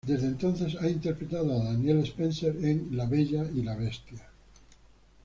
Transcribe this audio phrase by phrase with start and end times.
[0.03, 4.19] Desde entonces ha interpretado a Danielle Spencer en "The Bold and the Beautiful".